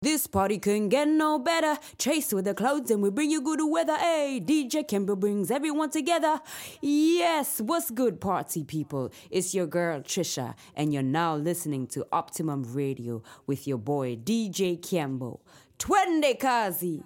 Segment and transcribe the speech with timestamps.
[0.00, 1.76] This party couldn't get no better.
[1.98, 3.96] Chase with the clouds and we bring you good weather.
[3.96, 6.40] Hey, DJ Kemba brings everyone together.
[6.80, 9.10] Yes, what's good, party people?
[9.28, 14.80] It's your girl Trisha, and you're now listening to Optimum Radio with your boy DJ
[14.80, 15.40] Kimbo.
[15.80, 17.02] Twende Kazi!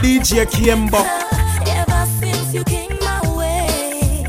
[0.00, 0.98] DJ Kimbo.
[1.66, 4.24] Ever since you came my way,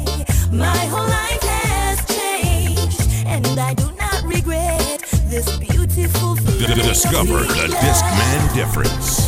[0.51, 6.33] my whole life has changed, and I do not regret this beautiful.
[6.33, 9.22] Discover the Discman difference.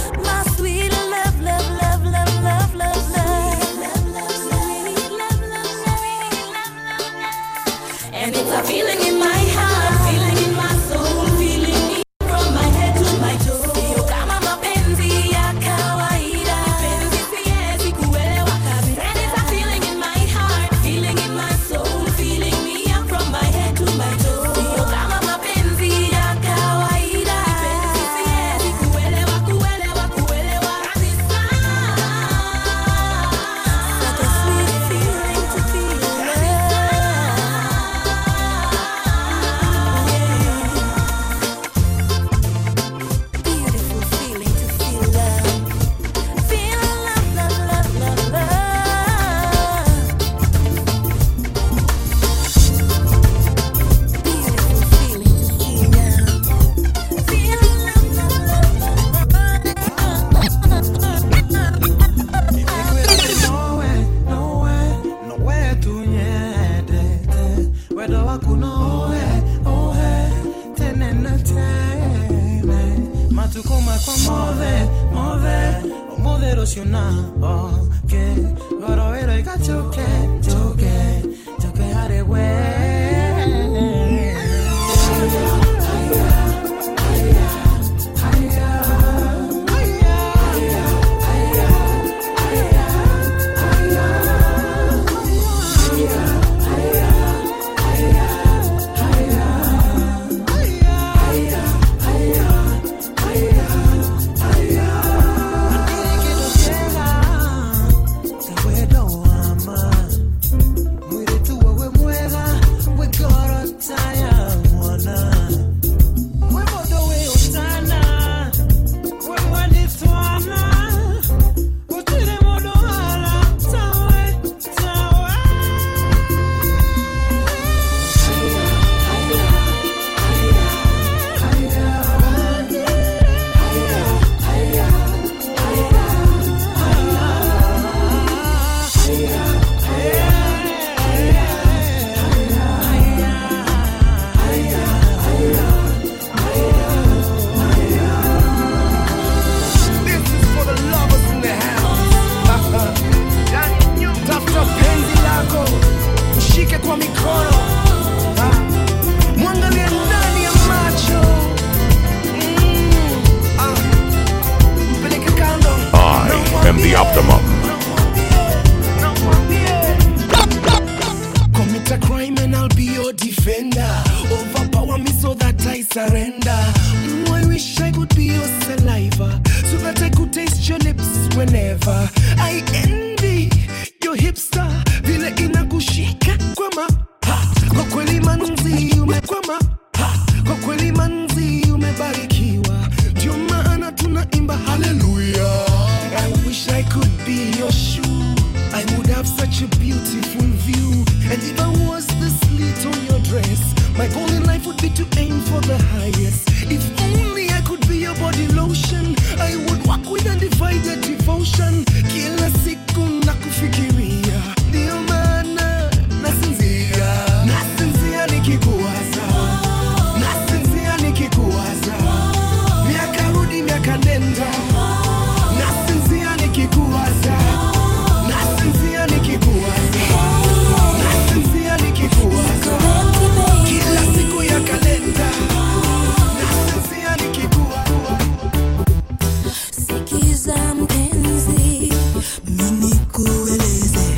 [76.66, 77.36] solucionar.
[77.42, 78.36] 어깨
[78.82, 80.02] 걸어외를 가족해
[80.42, 81.22] 조개
[81.60, 82.75] 적게 하래 왜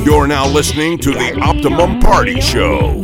[0.08, 3.02] You're now listening to the Optimum Party Show.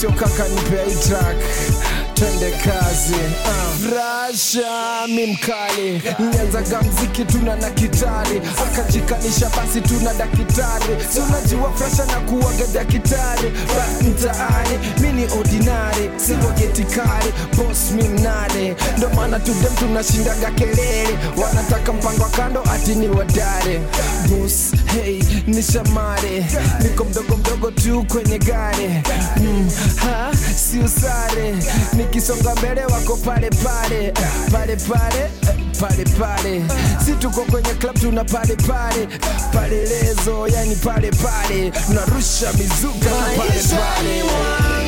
[0.00, 1.36] sio kaka, nipea hii track.
[2.64, 3.14] Kazi.
[3.14, 3.92] Uh.
[3.96, 6.02] Rasha mi mkali.
[6.34, 8.40] Nyanzaga mziki tuna na kitari.
[8.66, 10.96] Akajikanisha basi tuna daktari.
[11.12, 13.52] Si unajua frasha na kuwaga daktari.
[14.00, 16.10] Mtaani mi ni ordinary.
[16.16, 21.18] Siwagetikari bos mi mnare ndo maana tudem tunashindaga kelele.
[21.42, 23.80] Wanataka mpango kando ati ni wadare
[24.28, 26.46] bus hey, ni shamari,
[26.82, 28.88] niko mdogo mdogo tu kwenye gari.
[29.36, 31.54] Mm, ha, si usare,
[31.92, 34.12] nikisonga mbele wako pale pale.
[34.52, 35.30] Pale pale
[35.80, 36.62] pale pale,
[37.04, 39.08] si tuko kwenye club tuna pale pale.
[39.52, 44.79] Palelezo, yani pale pale, narusha mizuka pale pale.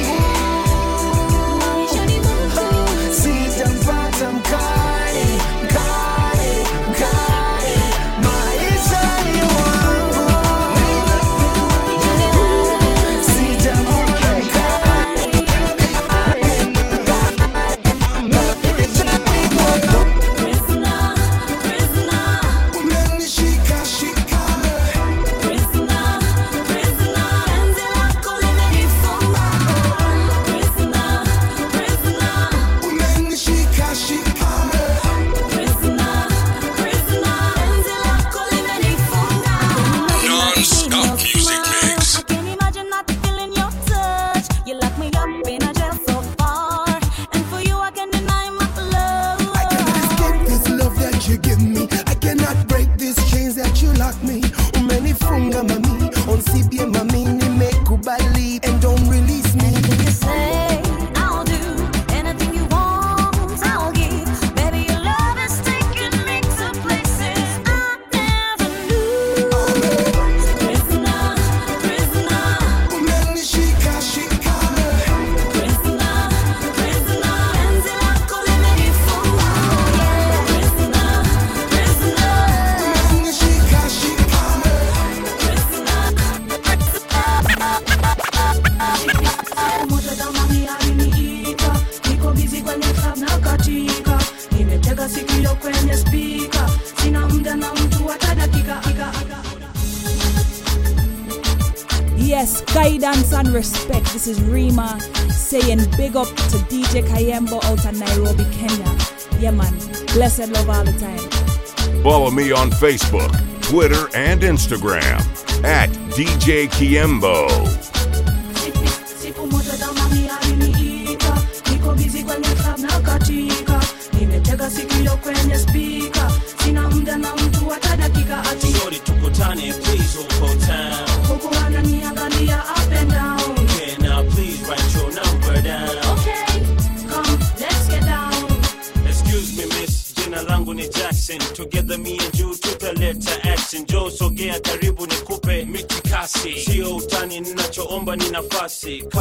[110.66, 112.02] love all the time.
[112.02, 113.30] Follow me on Facebook,
[113.62, 115.20] Twitter, and Instagram
[115.64, 117.81] at DJ Kiembo.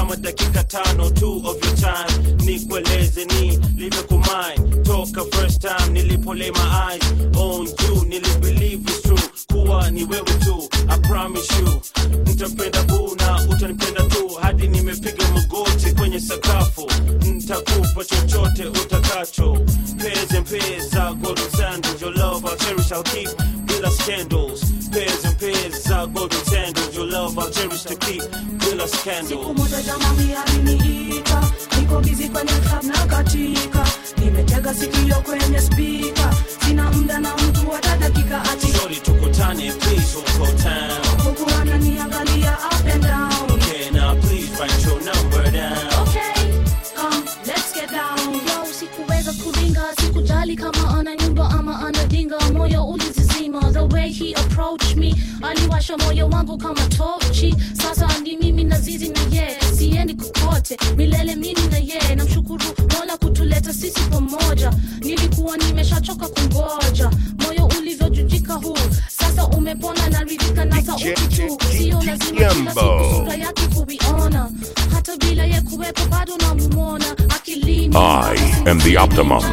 [0.02, 0.41] Some the
[33.24, 33.86] katika
[34.18, 36.34] nimetega sikio kwenye spika.
[36.66, 38.68] Sina mda na mtu hata dakika ati.
[38.74, 41.24] Shorty tukutane please huko town.
[41.26, 43.52] Huku ananiangalia up and down.
[43.52, 45.88] Okay now please write your number down.
[46.02, 46.64] Okay
[46.96, 48.34] come let's get down.
[48.34, 54.98] Yo, sikuweza kuringa sikujali kama ana nyumba ama anadinga moyo ulizizima the way he approached
[54.98, 55.16] me.
[55.42, 60.78] Aliwasha moyo wangu kama tochi sasa ni mimi nazizi na ye siendi kokote.
[60.98, 62.66] Milele mimi na yeye namshukuru
[63.00, 64.72] mola kutuleta sisi pamoja.
[65.00, 67.12] Nilikuwa nimeshachoka kungoja.
[67.40, 71.58] Moyo ulivyojujika huu sasa umepona naridhika na sauti tu.
[71.78, 72.18] Sio lazima
[72.50, 74.50] kila siku sura yake kuiona.
[74.94, 77.96] Hata bila ye kuwepo bado namumona akilini.
[77.96, 78.36] I
[78.70, 79.44] am the Optimum.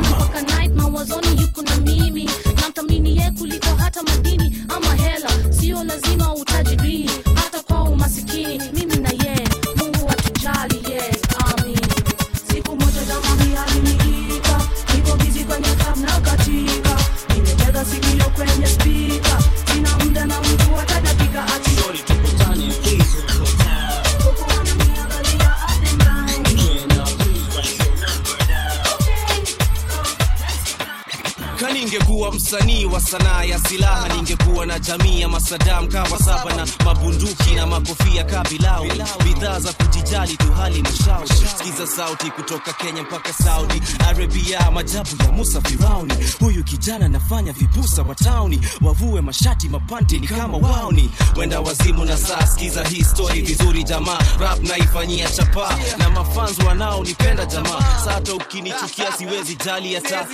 [32.19, 34.09] Kaningekuwa msanii wa sanaa ya silaha.
[34.09, 38.85] Ningekuwa na jamii ya masadam kawa saba na mabunduki na makofia kabilau
[39.25, 45.33] bidhaa za kujijali tu hali mashauri sikiza sauti kutoka kenya mpaka saudi arabia majabu ya
[45.33, 46.15] musa firauni.
[46.41, 48.61] Huyu kijana nafanya vipusa wa tauni.
[48.81, 51.11] Wavue mashati mapanti ni kama wauni.
[51.37, 54.19] Wenda wazimu na saa sikiza hii story vizuri jamaa.
[54.41, 58.01] Rap naifanyia chapa na mafans wanaonipenda jamaa.
[58.05, 60.27] Sata ukinichukia siwezi jali hata.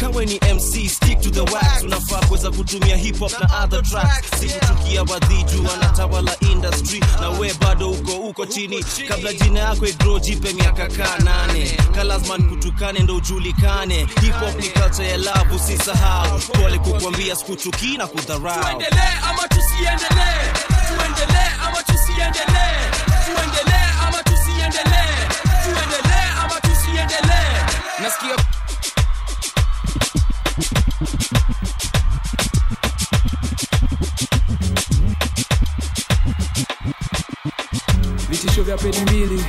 [0.00, 1.82] Kawe ni mc stick to the wax.
[1.82, 4.30] Unafaa kuweza kutumia hip hop na other tracks.
[4.40, 7.00] Sikuchukia wadhiju wanatawala industry.
[7.20, 8.84] Na we bado uko uko chini.
[9.08, 11.70] Kabla jina yako igro jipe miaka kaa nane.
[11.94, 13.98] Kalazman kutukane ndo ujulikane.
[14.20, 16.38] Hip hop ni culture ya love usisahau.
[16.38, 18.82] Pole kukwambia sikuchukii na kudharau.
[28.02, 28.36] Nasikia
[38.40, 39.44] vitisho vya peni mbili.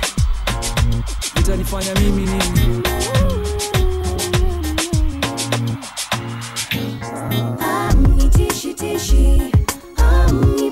[1.35, 2.81] Vitanifanya mimi nini?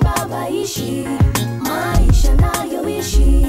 [0.02, 1.04] Baba ishi
[1.62, 3.39] maisha nayoishi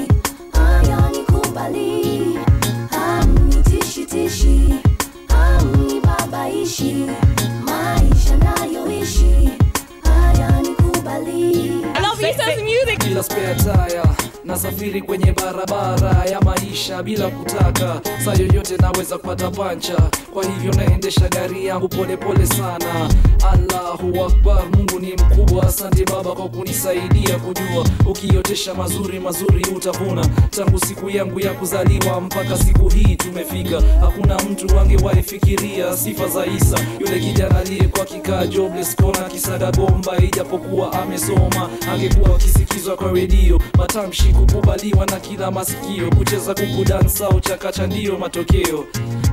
[14.82, 18.00] nasafiri kwenye barabara ya maisha bila kutaka.
[18.24, 20.10] Saa yoyote naweza kupata pancha.
[20.32, 23.08] Kwa hivyo naendesha gari yangu polepole sana.
[23.52, 25.62] Allahu akbar mungu ni mkubwa.
[25.66, 27.86] Asante baba kwa kunisaidia kujua.
[28.06, 30.26] Ukiotesha mazuri mazuri utavuna.
[30.50, 33.82] Tangu siku yangu ya kuzaliwa mpaka siku hii tumefika.
[34.00, 36.78] Hakuna mtu angewahi fikiria sifa za isa.
[37.00, 43.60] Yule kijana aliyekuwa kikaa jobless kona kisaga gomba ijapokuwa amesoma angekuwa akisikizwa kwa redio.
[43.78, 44.32] Matamshi
[44.72, 46.10] kukubaliwa na kila masikio.
[46.10, 48.84] Kucheza kuku dansa uchakacha ndiyo matokeo.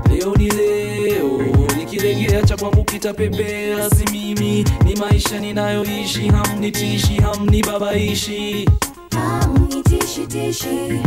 [0.10, 1.42] Leo ni leo
[1.78, 3.90] nikilegea cha kwangu kitapepea.
[3.90, 6.28] Si mimi ni maisha ninayoishi.
[6.28, 8.66] Hamnitishi hamnibabaishi
[9.12, 11.02] Hamnitishitishi,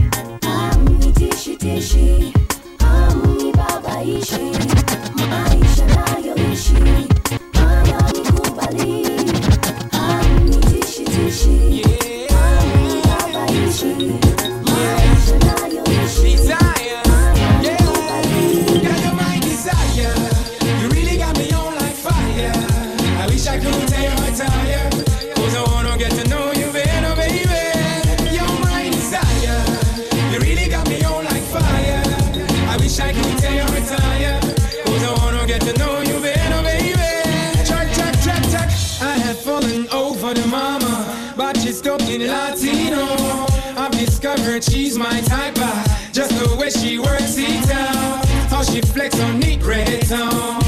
[44.92, 45.54] she's my type.
[45.56, 48.24] uh, Just the way she works it out.
[48.50, 50.61] How she flex on neat reggaeton.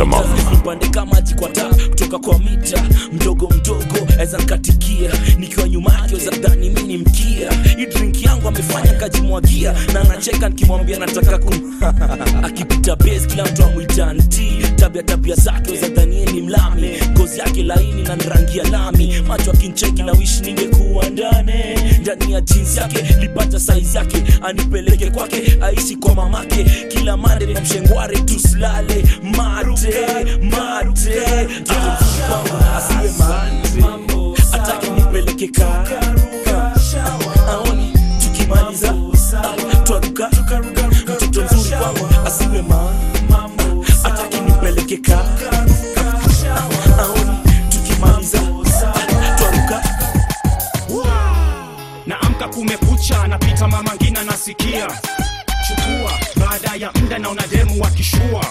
[0.00, 6.30] Am maji kwa taa kutoka kwa mita mdogo mdogo aweza nkatikia nikiwa nyuma yake weza
[6.30, 8.87] dhani ni mkia hii drink yangu amefanya
[9.28, 11.54] kajimwagia na anacheka nikimwambia nataka ku
[12.46, 16.90] akipita base kila mtu amwita nti tabia tabia zake weza ni mlami.
[17.10, 19.22] Ngozi yake laini na rangi ya lami.
[19.28, 24.22] Macho akincheki na wishi ningekuwa ndane ndani ya jinsi yake lipata saizi yake.
[24.42, 26.64] Anipeleke kwake aishi kwa mamake.
[26.88, 29.04] Kila mande na mshengware tusilale.
[29.22, 31.48] Mate mate.
[32.76, 36.17] Asiwe mate atake nipeleke kaka
[44.96, 45.50] nipeleke
[46.98, 47.38] aoni
[47.70, 48.38] tukimaliza
[48.84, 49.82] ah, twaruka
[52.06, 54.86] naamka kumekucha napita mama ngina nasikia.
[55.68, 58.44] Chukua baada ya mda naona demu wakishua.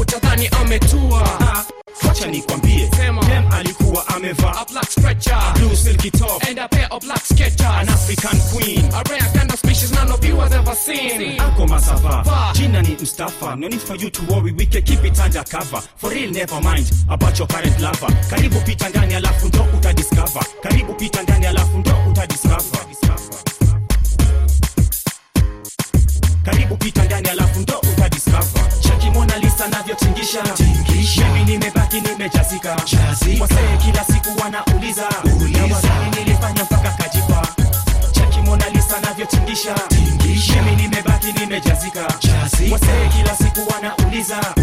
[0.00, 1.40] Utadhani ametua.
[1.40, 1.64] Ah,
[2.08, 2.90] wacha nikwambie
[3.26, 4.66] dem alikuwa amevaa
[7.78, 8.81] an african stretcher
[10.84, 12.24] seen ako masava.
[12.54, 14.52] Jina ni mstafa no need for you to worry.
[14.52, 15.80] We can keep it under cover.
[15.96, 18.08] For real never mind about your current lover.
[18.30, 20.44] Karibu pita ndani alafu ndo utadiscover.
[20.62, 22.80] Karibu pita ndani alafu ndo utadiscover.
[26.44, 28.62] Karibu pita ndani alafu ndo utadiscover.
[28.80, 30.42] Cheki mona lisa navyotingisha.
[31.24, 32.70] Mimi nimebaki nimejazika.
[33.40, 35.08] Wasee kila siku wanauliza.
[35.52, 37.46] Na wazani nilifanya mpaka kajipa.
[38.12, 39.74] Cheki mona lisa navyotingisha
[44.24, 44.61] siku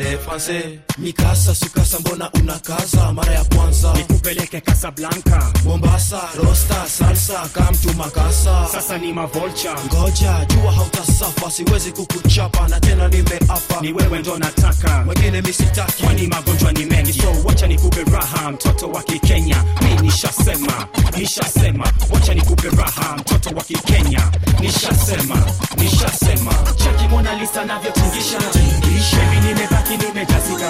[0.00, 0.78] Savez-vous français?
[0.98, 3.12] Mikasa sukasa mbona unakaza?
[3.12, 3.92] Mara ya kwanza.
[3.92, 5.52] Nikupeleke Casablanca.
[5.64, 8.66] Mombasa rosta salsa kamtu makasa.
[8.72, 13.80] Sasa ni mavolcha ngoja jua hautasafa siwezi kukuchapa na tena nimeapa.
[13.80, 15.04] Ni wewe ndo nataka.
[15.08, 17.12] Wengine misitaki kwani magonjwa ni mengi?
[17.12, 19.64] So wacha nikupe raha mtoto wa kikenya.
[19.82, 20.86] Mi nishasema
[21.18, 21.92] nishasema.
[22.10, 24.32] Wacha nikupe raha mtoto wa kikenya.
[24.60, 26.52] Nishasema nishasema.
[26.76, 28.38] Cheki mona lisa navyotingisha.
[28.54, 29.54] Mimi
[29.90, 30.66] nimebaki nimejazika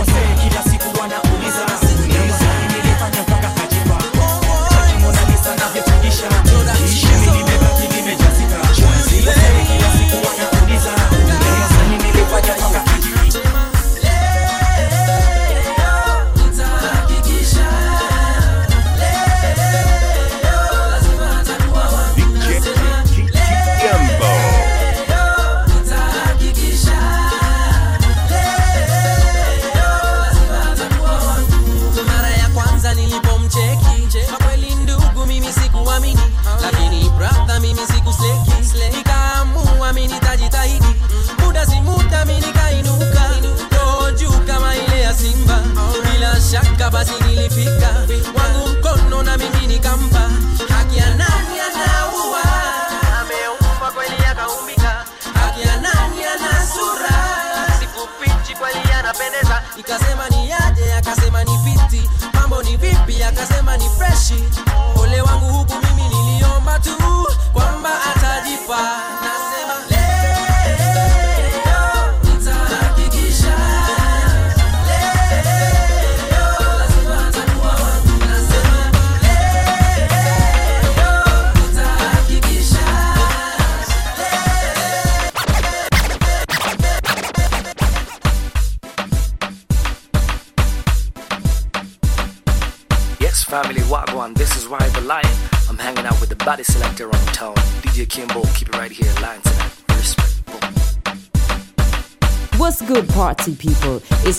[0.00, 1.31] wasee kila siku wanauliza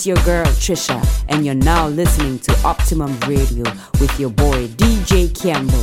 [0.04, 3.64] It's your girl Trisha, and you're now listening to Optimum Radio
[4.02, 5.83] with your boy DJ Campbell.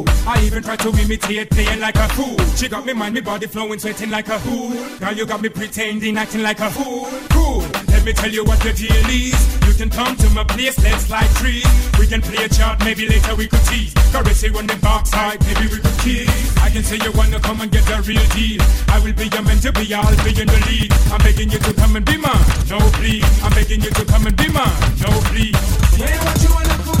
[0.31, 2.39] I even tried to imitate playing like a fool.
[2.55, 4.69] She got me mind, me body flowing, sweating like a fool.
[5.01, 7.11] Now you got me pretending, acting like a fool.
[7.31, 7.59] Cool.
[7.91, 9.35] Let me tell you what the deal is.
[9.67, 11.67] You can come to my place, let's like trees.
[11.99, 13.93] We can play a chart, maybe later we could tease.
[14.13, 16.31] Caress you on the backside, maybe we could kiss.
[16.63, 18.63] I can say you wanna come and get the real deal.
[18.87, 20.93] I will be your man to be, I'll be in the lead.
[21.11, 22.39] I'm begging you to come and be mine,
[22.71, 23.27] no please.
[23.43, 25.59] I'm begging you to come and be mine, no please.
[25.99, 27.00] Yeah, what you wanna do?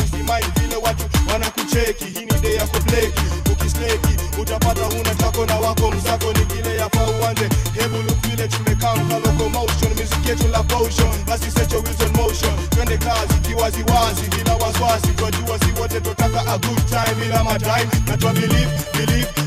[16.53, 17.87] a good time in my time.
[18.05, 19.40] That's what believe, believe.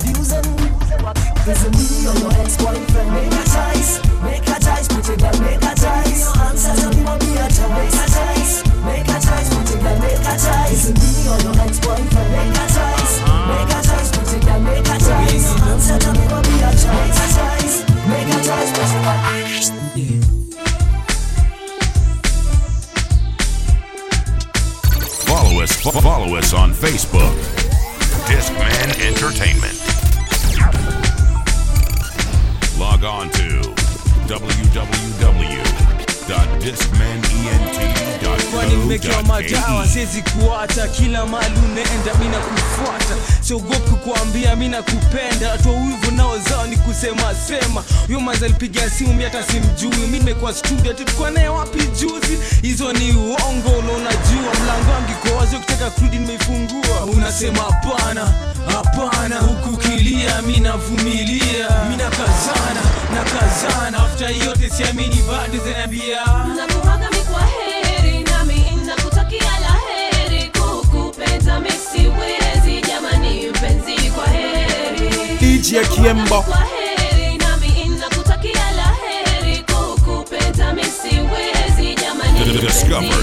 [0.00, 0.44] Abusing.
[1.50, 3.10] Is it me or your ex-boyfriend?
[3.12, 6.20] Make a choice, make a choice, make a choice.
[6.20, 7.70] Your answer to me will be a choice.
[7.70, 8.52] Make a choice,
[8.84, 10.72] make a choice, make a choice.
[10.72, 12.30] Is it me or your ex-boyfriend?
[12.32, 13.14] Make a choice,
[13.50, 14.10] make a choice,
[14.64, 15.44] make a choice.
[15.44, 16.88] Your answer to me will be a choice.
[16.90, 17.76] Make a choice,
[18.08, 19.70] make a choice.
[25.26, 27.34] Follow us, fo- follow us on Facebook.
[28.26, 29.89] Discman Entertainment.
[33.00, 33.74] Log on to
[38.52, 40.88] kwani nimekewa madawa siwezi kuacha.
[40.88, 43.14] Kila mali unaenda mi nakufuata.
[43.40, 45.58] Siogopi kuambia mi nakupenda.
[45.58, 47.84] Toa nao zao ni kusema sema.
[48.06, 50.06] Huyo manzi alipiga simu mi hata simjui.
[50.06, 52.38] Mi nimekuwa studio tulikuwa naye wapi juzi?
[52.62, 57.04] Hizo ni uongo ulo unajua mlango wangu iko wazi ukitaka kurudi nimeifungua.
[57.16, 58.32] Unasema hapana
[58.72, 61.84] hapana huku kilia minavumilia navumilia.
[61.90, 62.82] Mi nakazana
[63.14, 63.98] nakazana.
[63.98, 66.20] Afta yote siamini bado zinaambia
[66.56, 70.50] nakuaga mi kwa heri nami nakutakia la heri.
[70.60, 75.10] Kukupenda mi siwezi jamani mpenzi kwa heri.
[75.40, 76.42] DJ Kiembo.
[76.42, 76.79] kwa heri
[82.58, 83.14] Discover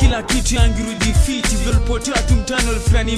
[0.00, 1.56] kila kitu yangirudi fiti.
[1.56, 3.16] Vyolipotea tu mtano fulani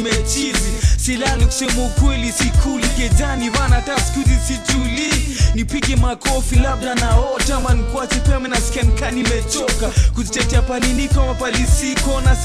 [0.96, 8.48] silali kusema ukweli sikuli kejani vana hata skuzi sijuli nipige makofi labda naota mankwache pema
[8.48, 9.90] nasikia nimechoka.
[10.14, 12.20] Kuzitetea paliniko ama palisiko?
[12.20, 12.36] Na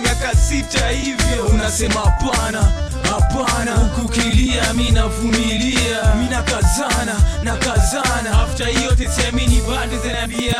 [0.00, 1.46] miaka sita hivyo.
[1.54, 2.72] Unasema hapana
[3.10, 3.72] hapana.
[3.76, 6.14] Huku kilia mi navumilia.
[6.20, 7.14] Mi na kazana,
[8.42, 10.54] afta hiyote siamini bado zinaambia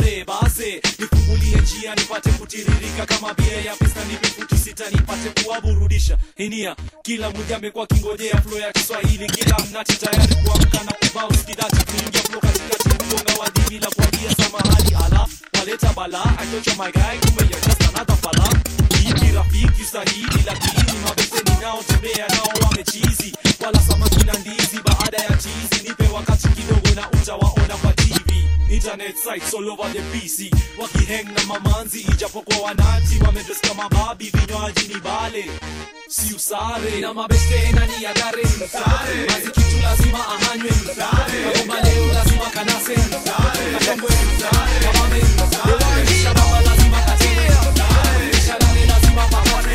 [0.00, 6.18] bila basi nifungulie njia nipate kutiririka kama bia ya pista nipefuti sita nipate kuwaburudisha.
[6.36, 11.84] Inia kila mmoja amekuwa kingojea flo ya kiswahili kila mnati tayari kuamka na kubao skidati
[11.84, 15.26] kuingia flo katikati kugonga wadhi la kuambia samahani ala
[15.58, 17.80] waleta bala achocha magai kumbe you're just
[19.34, 23.32] rafiki sahihi lakini mabeseni nao tembea nao wamechizi
[23.64, 27.92] wala samaki na ndizi baada ya chizi nipe wakati kidogo na utawaona kwa
[28.70, 34.88] internet sites all over the pc wakiheng na mamanzi ijapokuwa wanati wamedress kama babi vinywaji
[34.94, 35.50] ni bale.
[36.08, 37.00] Si usare.
[37.00, 40.70] Na mabeste nani ya gare msare mazi kitu lazima ahanywe.
[40.70, 42.92] Msare kagoma leo lazima kanase.
[42.96, 49.74] Msare kashongwe msare kamame msare kisha baba lazima katene msare kisha lale lazima pakwane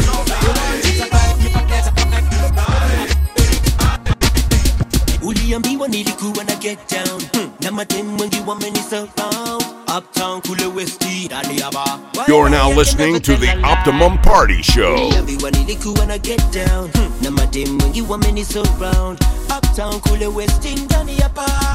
[5.22, 7.22] uliambiwa nilikuwa na get down.
[7.34, 7.52] Hmm.
[7.66, 9.64] Na madem wengi wamenisurround
[9.98, 14.96] uptown kule westi ndani ya bar You're now listening to the Optimum Party Show.
[15.08, 16.92] uliambiwa nilikuwa na get down.
[16.92, 17.12] Hmm.
[17.22, 19.20] na madem wengi wamenisurround
[19.58, 21.74] uptown kule westi ndani ya bar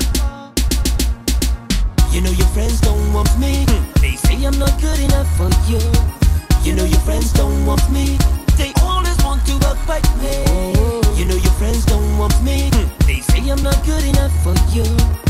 [2.13, 3.67] You know your friends don't want me.
[4.01, 5.79] They say I'm not good enough for you.
[6.65, 8.19] You know your friends don't want me.
[8.57, 10.45] They always want to fight me.
[11.17, 12.69] You know your friends don't want me.
[13.07, 15.30] They say I'm not good enough for you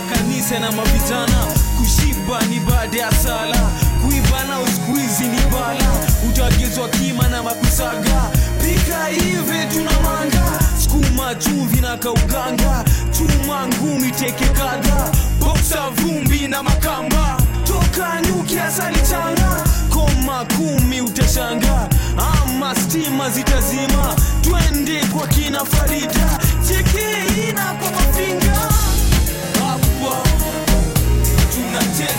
[0.00, 1.46] mnasema kanisa na mavijana
[1.78, 3.70] kushiba ni baada ya sala
[4.02, 5.90] kuiva na uskuizi ni bala.
[6.28, 8.30] Utagezwa kima na makusaga
[8.60, 12.84] pika hivi tuna manga skuma chumvi na kauganga.
[13.18, 17.36] Chuma ngumi teke kadha boksa vumbi na makamba.
[17.64, 19.64] Toka nyuki asali changa.
[19.90, 21.88] Koma kumi utashanga.
[22.16, 24.16] Ama stima zitazima.
[24.42, 26.38] Twende kwa kina farida.
[26.68, 27.90] Chekeina kwa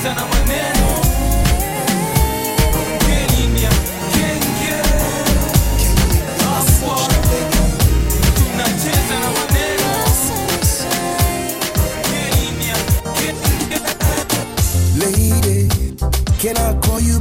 [0.08, 0.88] tunacheza na maneno
[2.99, 3.70] Kenya,
[4.14, 4.76] Kenge.
[6.43, 7.14] Hapa
[8.36, 9.91] tunacheza na maneno
[12.03, 12.76] Kenya,
[13.18, 13.80] Kenge.
[14.97, 15.68] Lady,
[16.39, 17.20] can I call you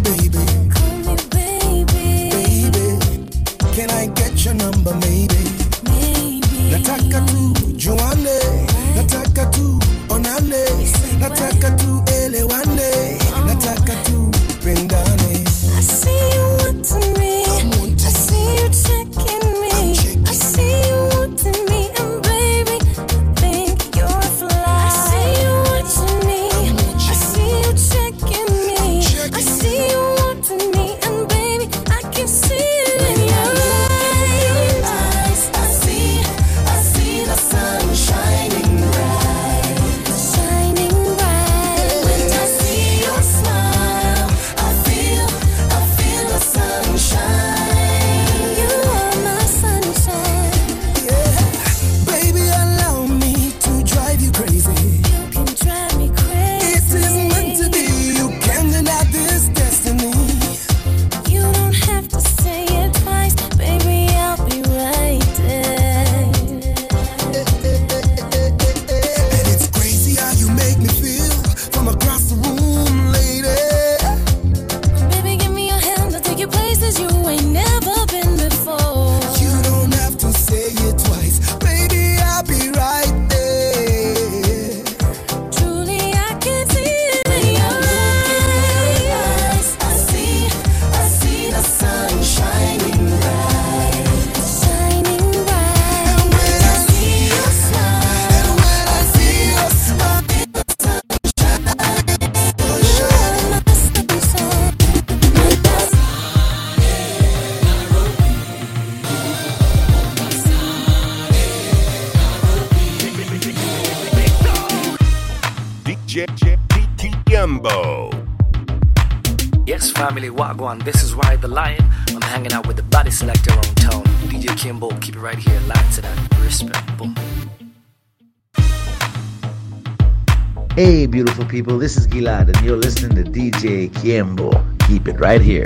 [134.07, 134.79] DJ Kiembo.
[134.87, 135.65] Keep it right here.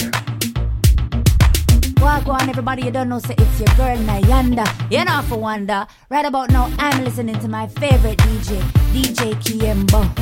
[2.01, 4.67] Wagwan, everybody, you don't know, say it's your girl Nayanda.
[4.91, 5.87] You know, for wonder.
[6.09, 8.61] Right about now, I'm listening to my favorite DJ,
[8.93, 10.20] DJ Kiembo.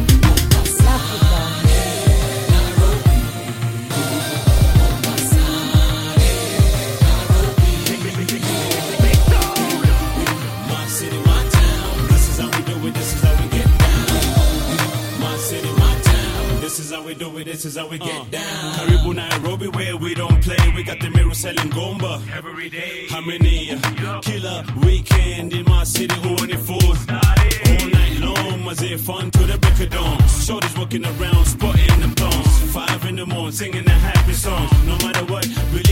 [16.69, 17.45] This is how we do it.
[17.45, 18.25] This is how we get uh.
[18.25, 18.75] down.
[18.75, 20.59] Karibu Nairobi, where we don't play.
[20.77, 23.07] We got the mirror selling gomba every day.
[23.09, 23.71] How many?
[23.73, 26.15] Uh, killer weekend in my city.
[26.21, 26.75] Who on it for?
[26.85, 30.19] All night long, was it fun to the break of dawn?
[30.19, 32.73] Shorties walking around, spotting the thongs.
[32.75, 34.71] Five in the morning, singing the happy songs.
[34.85, 35.88] No matter what, believe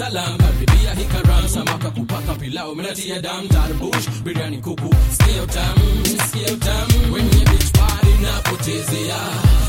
[0.00, 5.76] salam karibia hikaram samaka kupaka pilau minatia dam tarbush biriani kuku sikio tam
[6.24, 9.20] sikio tam kwenye beach party napotezea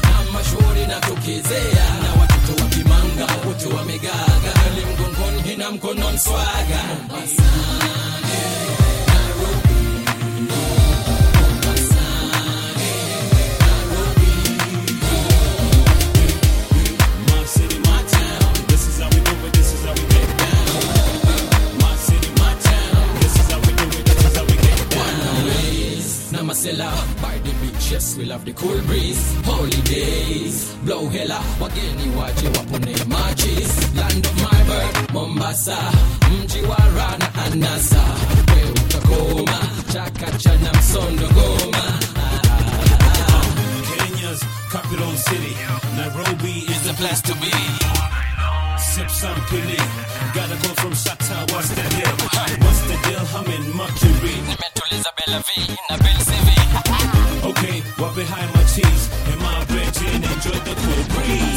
[0.08, 0.84] na mashuhuri
[2.04, 6.12] na watoto wa kimanga wote wamegaga gali mgongoni na mkono
[26.66, 27.22] ways.
[27.22, 29.22] By the beach, yes, we love the cool breeze.
[29.46, 33.96] Holidays, blow hella, wageni waje wapone machis.
[33.96, 38.04] Land of my birth, Mombasa, mm, mji wa raha na anasa.
[38.56, 39.60] We utakoma,
[39.94, 40.72] chakacha na
[41.36, 42.00] goma.
[43.98, 45.56] Kenya's capital city.
[45.96, 48.21] Nairobi is the place to be.
[48.92, 49.78] Sip some pili.
[50.36, 51.50] Gotta go from Shatta.
[51.54, 52.12] What's the deal?
[52.60, 53.24] What's the deal?
[53.38, 54.36] I'm in Mercury.
[56.28, 56.50] CV.
[57.50, 59.04] Okay, what behind my cheese?
[59.40, 61.51] My bed, and enjoy the cool breeze.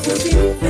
[0.00, 0.67] Thank you.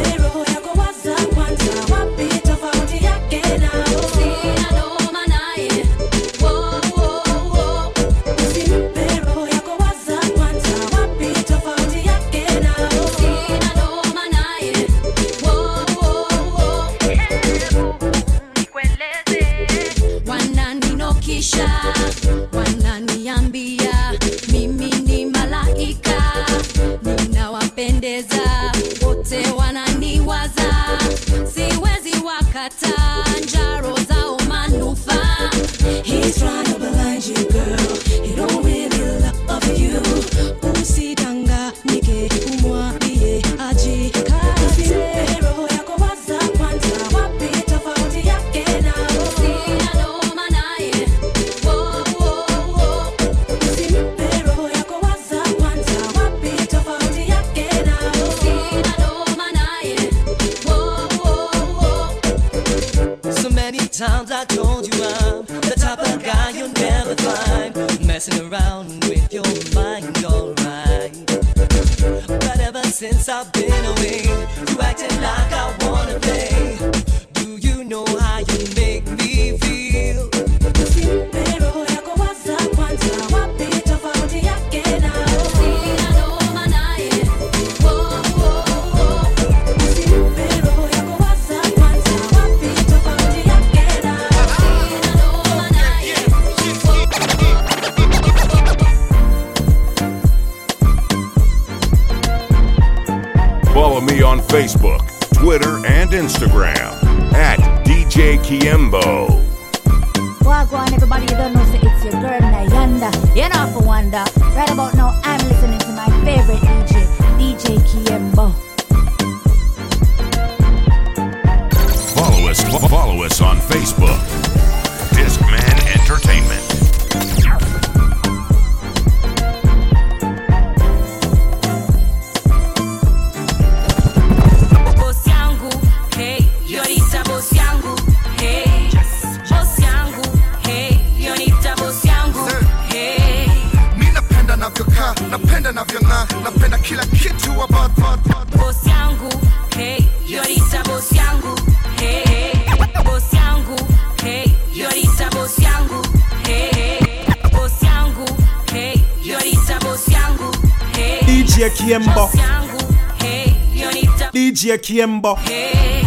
[164.39, 165.35] DJ Kiembo.
[165.35, 166.05] Hey.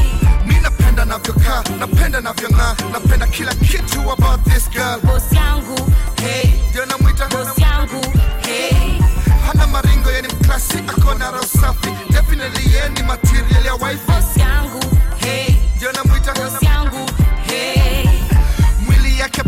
[0.47, 2.33] Mi napenda navyokaa, napenda na
[2.91, 4.99] napenda kila kitu about this girl.
[5.03, 5.75] Boss yangu,
[6.21, 8.01] hey, ndio namwita boss yangu,
[8.41, 8.99] hey.
[9.47, 14.05] Hana maringo, yeye ni mklasi, akona roho safi, definitely yeye ni material ya wifi.
[14.07, 14.79] Boss yangu,
[15.17, 16.20] hey, ndio namwita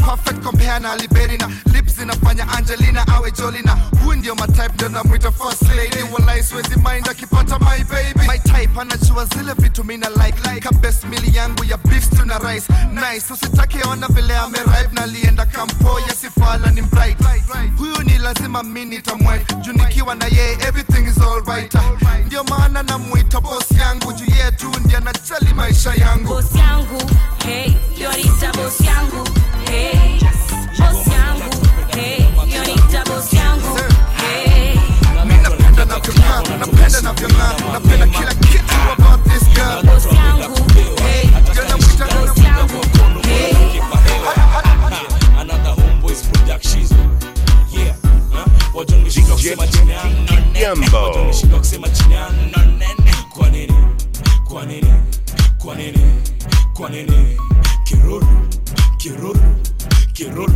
[0.05, 3.77] perfect compare na Liberina, lips inafanya Angelina awe Jolina.
[4.03, 5.97] Huyu ndio my ndio namwita first lady.
[6.11, 11.03] Walai siwezi mind akipata my baby, my type anachua zile vitu mina like like kabest
[11.03, 13.33] mili yangu ya beef tuna rice nice.
[13.33, 17.17] Usitake ona vile ame ripe na lienda kampo ya sifala ni bright.
[17.77, 19.73] Huyu ni lazima mimi nitamwai juu
[20.15, 21.73] na yeye everything is alright.
[22.25, 24.97] Ndio maana namuita boss yangu juu yeye tu ndiye
[25.53, 26.27] maisha yangu.
[26.33, 27.01] Boss yangu,
[27.45, 29.27] hey, yoriita boss yangu
[56.83, 57.37] kwa nini
[57.83, 58.47] kiruru
[59.03, 59.35] kiruru
[60.13, 60.47] kiruru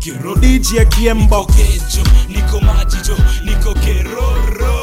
[0.00, 0.34] kiruru.
[0.40, 1.44] DJ Kiembo.
[1.46, 4.74] Kejo niko majijo niko keroro.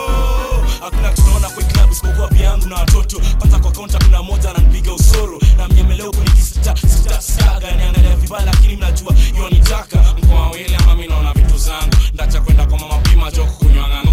[0.82, 3.20] Hakuna tunaona kwa club isipokuwa vyangu na watoto.
[3.39, 5.39] Pata kwa konta kuna moja ananipiga usoro.
[5.58, 11.34] Na mnyemeleo kunikisita sita saga niangalia vibaya lakini mnajua yonitaka mkoa wili ama mimi naona
[11.34, 11.96] vitu zangu.
[12.14, 14.04] Ndacha kwenda kwa mama pima joko kunywanga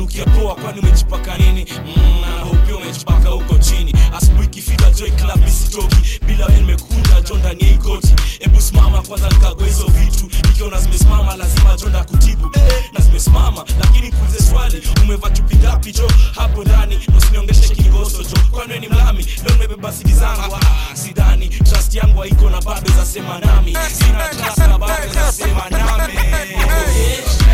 [0.00, 1.66] nanukia poa, kwani umejipaka nini?
[1.86, 3.94] Mm, anahopia umejipaka huko chini.
[4.16, 8.14] Asubuhi ikifika Joy Club mimi sitoki bila wewe, nimekukunja jo ndani ya ikoti.
[8.40, 12.50] Hebu simama kwanza nikagua hizo vitu, nikiona zimesimama lazima jo ndakutibu
[12.92, 13.64] na zimesimama.
[13.80, 17.00] Lakini kuulize swali, umevaa chupi ngapi jo hapo ndani?
[17.18, 19.26] Usiniongezeshe kingoso jo, kwani wewe ni mlami?
[19.44, 24.58] Leo nimebeba sidi zangu, ah, sidhani trust yangu haiko na bado zasema nami, sina trust
[24.58, 26.12] na bado zasema nami.
[26.16, 27.49] Oh, yeah.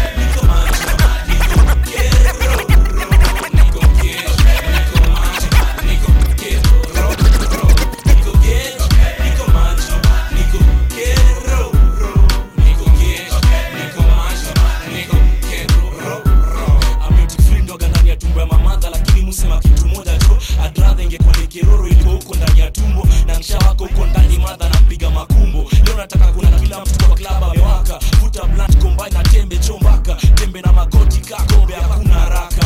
[21.57, 25.71] kiroro ilikuwa huko ndani ya tumbo na msha wako huko ndani madha na mpiga makumbo.
[25.87, 27.99] Leo nataka kuna kila mtu kwa klab amewaka.
[28.21, 32.66] Vuta blunt combine na tembe chombaka tembe na magoti kakombe hakuna haraka.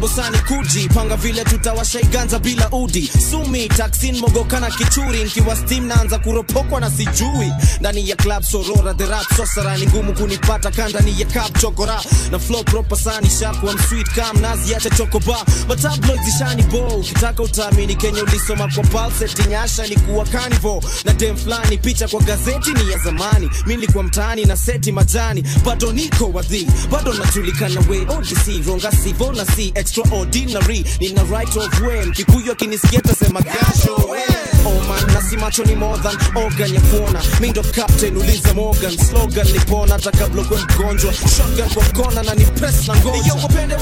[0.00, 3.10] stumble, sign kujipanga vile tutawashaiganza bila udi.
[3.30, 5.24] Sumi taksin mogokana kichuri.
[5.24, 7.52] Nkiwa stim naanza kuropokwa na sijui.
[7.80, 12.00] Ndani ya club sorora the rap sosara ni ngumu kunipata kandani ya kap chokora.
[12.30, 15.44] Na flow proper sani shakuwa msweet kam naziacha chokoba.
[15.68, 15.80] But
[16.70, 16.86] bo.
[16.96, 22.20] Ukitaka utaamini kenya ulisoma kwa palset nyasha ni kuwa carnival na dem flani picha kwa
[22.22, 23.50] gazeti ni ya zamani.
[23.66, 25.44] Mi nilikuwa mtaani na seti majani.
[25.64, 27.98] Bado niko wadhi bado najulikana we.
[28.00, 32.04] Odc ronga sivo na si extra odi machinery nina right of way.
[32.06, 33.96] Mkikuyu akinisikia tasema gasho
[35.14, 36.16] nasi macho ni more than
[36.74, 37.22] ya kuona.
[37.40, 38.98] Mindo captain uliza morgan.
[38.98, 41.12] Slogan nipona hata kabla kuwe mgonjwa.
[41.14, 43.76] Shotgun kwa kona na ni press na ngoja wapende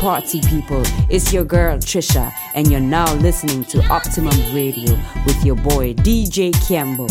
[0.00, 0.82] party people?
[1.10, 4.96] It's your girl Trisha, and you're now listening to Optimum Radio
[5.26, 7.06] with your boy DJ Kiambo.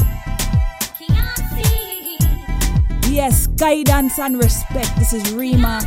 [3.11, 4.89] Yes, guidance and respect.
[4.97, 5.81] This is Rima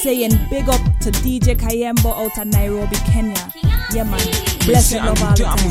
[0.00, 3.52] saying big up to DJ Kayembo out of Nairobi, Kenya.
[3.92, 4.18] Yeah, man.
[4.64, 5.66] Blessed Maisha love all the time.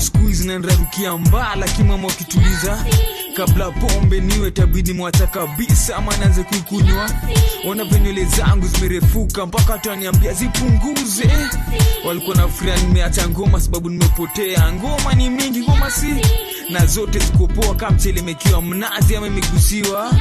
[3.36, 7.10] Kabla pombe niwe tabidi mwacha kabisa ama naanze kuikunywa
[7.70, 11.30] ona venywele zangu zimerefuka mpaka hata waniambia zipunguze
[12.08, 14.74] walikuwa na furaha nimeacha ngoma sababu nimepotea.
[14.74, 16.08] Ngoma ni mingi ngoma si.
[16.70, 20.12] Na zote zikopoa kama mchelemekiwa mnazi ama imegusiwa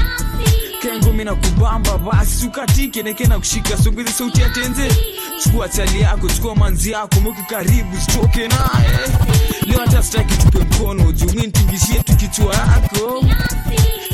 [0.85, 4.89] kengo mina kubamba basi ukatike neke na kushika songezi sauti ya tenze
[5.43, 8.99] chukua chali yako chukua manzi yako mweke karibu sitoke naye.
[9.67, 12.17] Leo hata sitaki tupe mkono juu mi nitingishie tu
[12.53, 13.25] yako.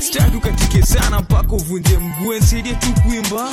[0.01, 3.49] Sitaki ukatike sana mpaka uvunje mguu nsaidie tu kuimba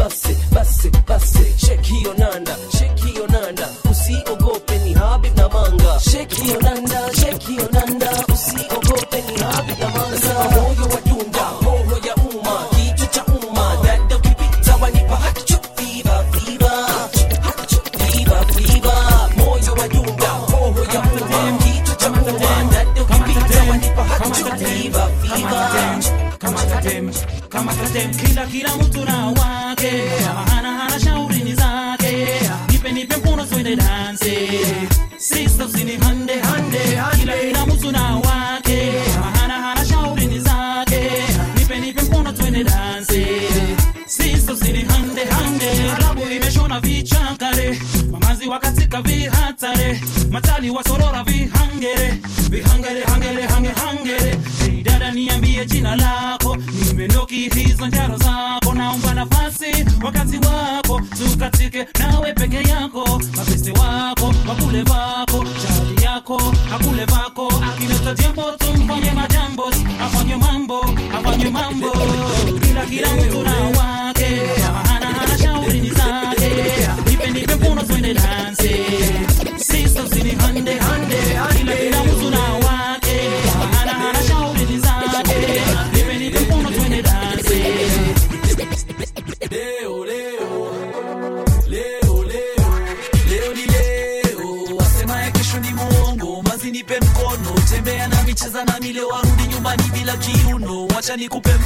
[0.00, 6.00] Basi, basi, basi, shek hiyo nanda, shek hiyo nanda, usiogope ni Habib na Manga.
[6.00, 10.34] shek hiyo nanda, shek hiyo nanda, usiogope ni Habib na Manga.
[10.54, 16.86] Moyo wa dunga, roho ya umma, kitu cha umma, dada ukipita wanipa hacho, fever, fever.
[18.12, 19.30] Fever, fever.
[19.36, 26.00] Moyo wa dunga, roho ya umma, kitu cha umma, dada ukipita wanipa hacho, fever, fever.
[26.38, 27.10] kama katem
[27.48, 29.29] kama katem kila kila mtu na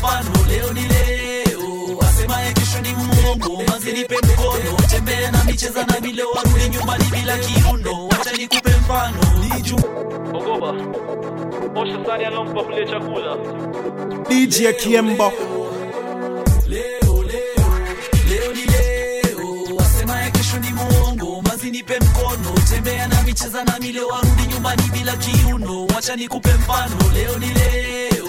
[0.04, 1.98] mfano leo ni leo.
[2.00, 7.38] Asemaye kesho ni mwongo Manzi nipe mkono tembea na micheza na mileo, warudi nyumbani bila
[7.38, 8.06] kiuno.
[8.08, 9.16] Wacha nikupe mfano.
[9.54, 9.76] Niju
[10.34, 10.74] ogopa.
[11.80, 13.36] Osha sani alompa kule chakula.
[14.28, 15.32] DJ Kiembo.
[16.68, 17.66] leo leo.
[18.28, 19.76] Leo ni leo.
[19.76, 25.16] Wasemaye kesho ni mwongo mazi nipe mkono tembea na micheza na leo warudi nyumbani bila
[25.16, 25.86] kiuno.
[25.86, 26.96] Wacha nikupe mfano.
[27.14, 28.23] Leo ni leo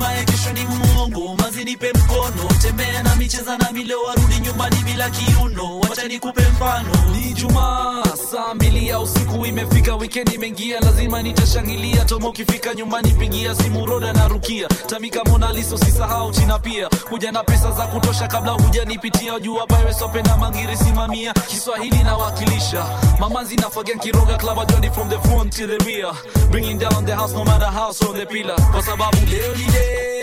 [0.00, 2.48] wasemaye kesho ni mwongo mazi nipe mkono.
[2.62, 5.78] Tembea na micheza na leo warudi nyumbani bila kiuno.
[5.80, 6.88] Wacha nikupe mfano.
[7.12, 9.94] Ni jumaa saa mbili ya usiku imefika.
[9.96, 12.04] Wikendi imeingia lazima nitashangilia.
[12.04, 14.68] Tomo ukifika nyumbani pigia simu roda na rukia.
[14.68, 16.88] Tamika monaliso sisahau china pia.
[16.88, 19.40] Kuja na pesa za kutosha kabla hujanipitia.
[19.40, 21.32] Jua pirates wapenda mangiri simamia.
[21.32, 22.86] Kiswahili nawakilisha.
[23.20, 26.12] Mamanzi nafagia kiroga club ajoni from the front to the rear.
[26.50, 28.56] Bringing down the house no matter how strong the pillar.
[28.72, 30.19] Kwa sababu leo ni leo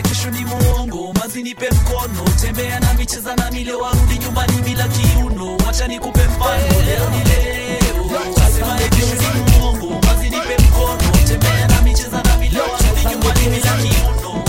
[0.00, 2.24] wasemaye kesho ni mwongo mazi nipe mkono.
[2.40, 5.56] Tembea nami cheza nami leo warudi nyumbani bila kiuno.
[5.66, 8.10] Wacha nikupe mfano leo ni leo.
[8.36, 11.12] Wasemaye kesho ni mwongo mazi nipe mkono.
[11.28, 14.39] Tembea nami cheza nami leo warudi nyumbani bila kiuno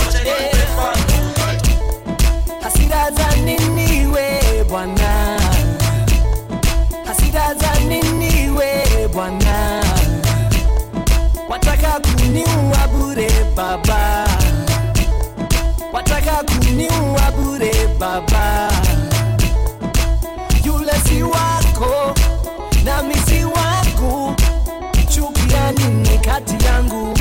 [26.41, 27.20] kati yangu.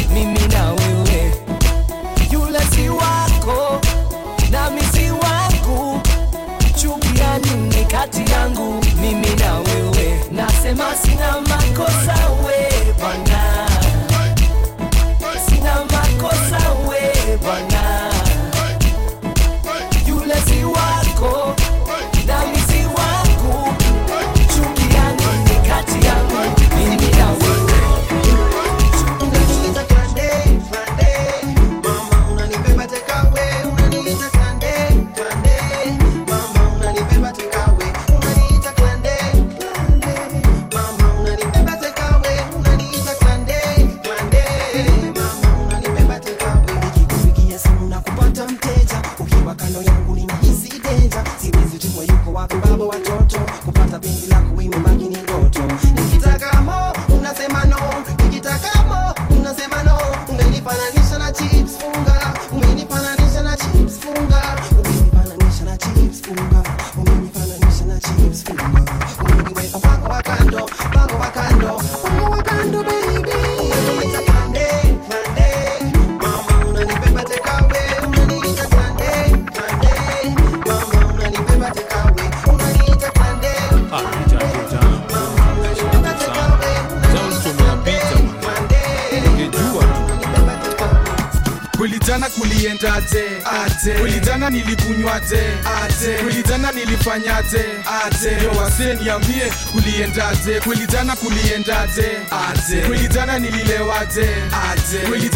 [100.50, 102.08] Kuliendaje kweli jana kuliendaje?
[102.30, 104.28] Aje kweli jana nililewaje?
[104.70, 105.28] Aje kweli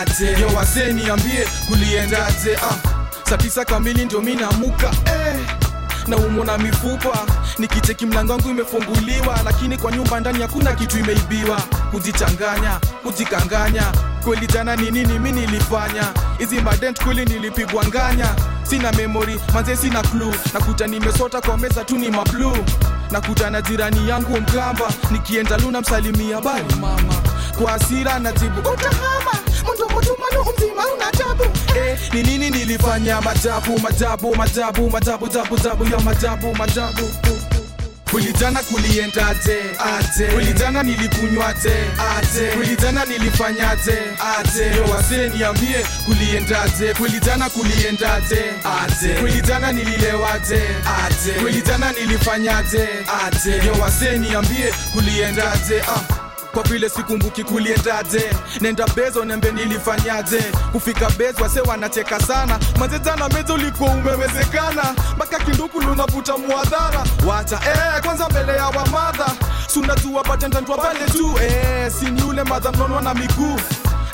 [0.00, 2.56] aje yo wasee niambie kuliendaje?
[2.56, 2.74] Ah.
[3.50, 4.34] saa kamili ndio mi
[5.06, 5.40] eh.
[6.06, 7.26] Na umo na mifupa
[7.58, 11.60] nikicheki mlango wangu imefunguliwa lakini kwa nyumba ndani hakuna kitu imeibiwa.
[11.90, 13.92] Kujichanganya kujikanganya
[14.24, 16.04] kweli jana ni nini mi nilifanya?
[16.38, 18.26] Hizi madent kweli nilipigwa nganya.
[18.62, 22.56] Sina memori manze sina klu nakuta nimesota kwa meza tu ni mablu
[23.10, 27.14] nakuta na jirani yangu mkamba nikienda luna msalimia bali mama.
[27.62, 29.32] Kwa asira najibu utahama
[29.62, 31.08] mtumutumanu mzima una
[31.80, 33.20] eh, ni nini nilifanya?
[33.20, 37.02] Majabu majabu majabu majabu jabu jabu ya majabu majabu.
[37.22, 37.47] kweli
[38.10, 39.58] Kulijana kuliendaje?
[39.78, 40.26] Aje.
[40.26, 41.72] Kulijana nilikunywaje?
[42.16, 42.48] Aje.
[42.56, 43.98] Kulijana nilifanyaje?
[44.38, 44.76] Aje.
[44.76, 46.94] Yo wasile niambie kuliendaje?
[46.94, 48.42] Kulijana kuliendaje?
[48.64, 49.14] Aje.
[49.20, 50.62] Kulijana nililewaje?
[51.04, 51.32] Aje.
[51.40, 52.88] Kulijana nilifanyaje?
[53.26, 53.66] Aje.
[53.66, 55.80] Yo wasile niambie kuliendaje?
[55.82, 56.27] Ah
[56.58, 58.30] kwa vile sikumbuki kuliendaje.
[58.60, 60.42] Nenda bezo nembe nilifanyaje.
[60.72, 62.58] Kufika bezo wase wanacheka sana.
[62.78, 64.82] Mazetana mezo ulikuwa umewezekana.
[65.16, 67.04] Mpaka kinduku lunavuta muadhara.
[67.26, 69.26] Wacha eh, kwanza mbele ya wamadha
[69.66, 73.60] sunajua patendandwa pale tu eh, sini ule madha mnonwa na miguu.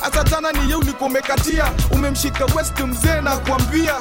[0.02, 1.64] Asatana niye ulikuwa umekatia.
[1.90, 3.94] Umemshika west mzee na kuambia.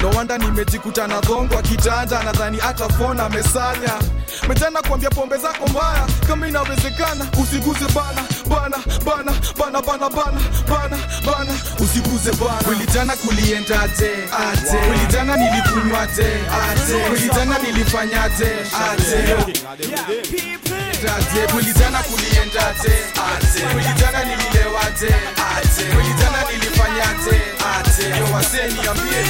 [0.00, 3.92] No nimejikuta na dhongo kitanda nadhani hata fona amesanya
[4.48, 10.98] mejana kuambia pombe zako mbaya kama inawezekana usiguze bana bana bana bana bana bana bana
[11.26, 14.10] bana usiguze bana kweli jana kuliendaje
[14.50, 16.26] aje kweli jana nilikunywaje
[16.70, 18.50] aje kweli jana nilifanya aje
[18.90, 19.36] aje
[21.52, 22.94] kweli jana kuliendaje
[23.26, 25.14] aje kweli jana nililewaje
[25.56, 27.42] aje kweli jana nilifanyaje
[27.76, 29.26] aje yo wasee niambie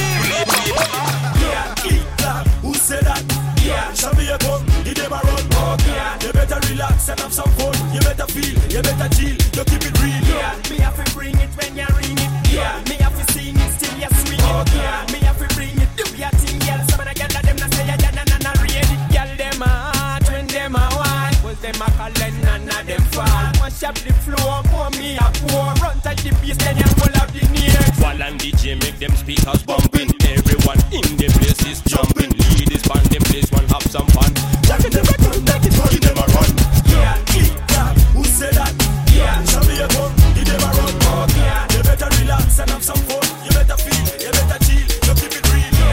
[2.63, 3.46] Who said that?
[3.67, 5.43] Yeah, show me a gun, give them run.
[5.59, 6.15] Oh, yeah.
[6.23, 7.75] You better relax and have some fun.
[7.93, 10.23] You better feel, you better chill, do you keep it real.
[10.23, 12.31] Yeah, me have to bring it when you ring it.
[12.47, 14.47] Yeah, me have to sing it still you swing it.
[14.47, 16.79] Oh, yeah, me have to bring it, do your thing, girl.
[16.87, 19.01] Some of the girls them not say ya ya na na na read it.
[19.11, 21.35] Girl them a hot when them a wine.
[21.43, 23.51] Was them a calling none of them fall.
[23.59, 25.75] Mash up the floor, pour me a pour.
[25.83, 27.99] Run touch the bass, then you pull out the neck.
[27.99, 30.15] While and DJ make them speakers bumping.
[30.23, 32.31] Everyone in the place is jumping.
[32.55, 33.06] Ladies band
[33.41, 34.33] this one have some fun.
[34.67, 36.49] Jack in the record, make it run, give run.
[36.89, 38.73] Yeah, yeah, who said that?
[39.13, 39.87] Yeah, Jamaica,
[40.35, 41.29] give run.
[41.37, 43.25] Yeah, you better relax and have some fun.
[43.45, 45.87] You better feel, you better chill, you keep it real.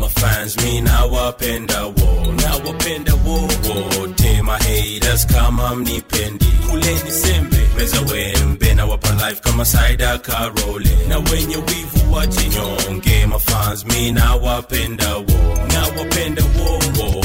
[0.00, 4.14] My fans me now up in the wall, now up in the wall, wall.
[4.14, 6.50] Tear my haters, come omnipendi.
[6.66, 7.51] Cool in the
[7.82, 15.58] meza wembe nawapa life kama saida karole na wenye wivu wajinyonge mafans mi nawapenda wo
[15.72, 17.21] nawapenda wo wote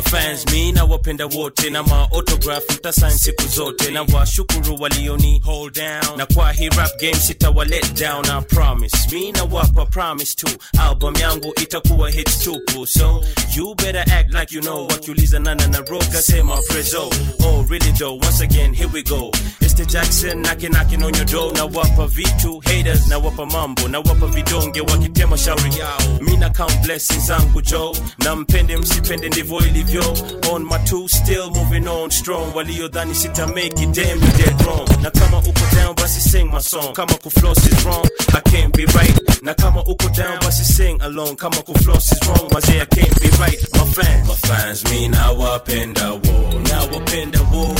[0.00, 3.90] mafans mi nawapenda wote na maotograph mtasain siku zote.
[3.90, 6.16] Na washukuru walioni hold down.
[6.18, 8.96] Na kwa hii rap game sitawa let down I promise.
[9.12, 10.48] Mi nawapa promise tu.
[10.78, 12.86] Album yangu itakuwa hits tupu.
[12.86, 13.24] So
[13.56, 14.86] you better act like you know.
[14.86, 17.10] Wakiuliza nana na roga sema prezo.
[17.44, 19.30] Oh really though once again here we go.
[19.60, 21.52] It's the jackson knocking knocking on your door.
[21.52, 25.78] Na wapa vitu haters na wapa mambo na wapa vidonge wakitema shauri.
[25.78, 26.18] Yao.
[26.20, 31.50] Mi na count blessings zangu jo na mpende msipende ndivyo ilivyo on my two still
[31.50, 32.50] moving on strong.
[32.52, 34.86] Waliodhani sita make it damn you dead wrong.
[35.02, 36.94] Na kama uko down basi sing my song.
[36.94, 38.04] Kama kufloss is wrong
[38.34, 39.42] I can't be right.
[39.42, 41.36] Na kama uko down basi sing along.
[41.36, 43.60] Kama kufloss is wrong mazee I can't be right.
[43.74, 44.28] My fans.
[44.28, 47.74] My fans mi nawapenda wo nawapenda wo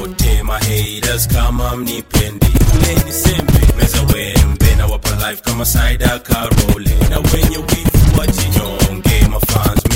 [0.00, 6.94] wote my haters kama mnipendi kuleni sembe meza wembe na wapa life kama saida karole
[7.10, 9.40] na wenye wivu wajinyonge my